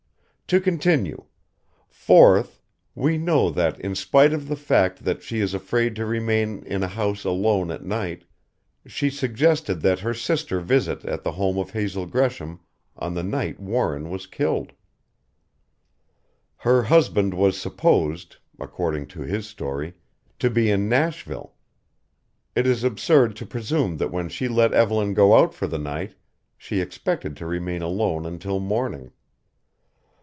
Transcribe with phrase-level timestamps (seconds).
[0.51, 1.27] To continue
[1.87, 2.61] fourth,
[2.93, 6.83] we know that in spite of the fact that she is afraid to remain in
[6.83, 8.25] a house alone at night,
[8.85, 12.59] she suggested that her sister visit at the home of Hazel Gresham
[12.97, 14.73] on the night Warren was killed.
[16.57, 19.93] Her husband was supposed according to his story
[20.39, 21.53] to be in Nashville.
[22.57, 26.15] It is absurd to presume that when she let Evelyn go out for the night
[26.57, 29.13] she expected to remain alone until morning.